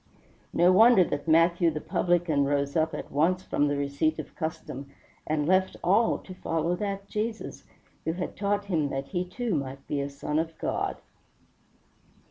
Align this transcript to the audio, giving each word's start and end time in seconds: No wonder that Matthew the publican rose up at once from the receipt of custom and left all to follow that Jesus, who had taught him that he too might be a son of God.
No 0.51 0.71
wonder 0.71 1.03
that 1.03 1.27
Matthew 1.27 1.69
the 1.69 1.79
publican 1.79 2.43
rose 2.43 2.75
up 2.75 2.95
at 2.95 3.11
once 3.11 3.43
from 3.43 3.67
the 3.67 3.77
receipt 3.77 4.17
of 4.17 4.35
custom 4.35 4.89
and 5.27 5.45
left 5.45 5.77
all 5.83 6.17
to 6.17 6.33
follow 6.33 6.75
that 6.77 7.07
Jesus, 7.07 7.65
who 8.03 8.13
had 8.13 8.35
taught 8.35 8.65
him 8.65 8.89
that 8.89 9.09
he 9.09 9.23
too 9.23 9.53
might 9.53 9.85
be 9.85 10.01
a 10.01 10.09
son 10.09 10.39
of 10.39 10.57
God. 10.57 10.97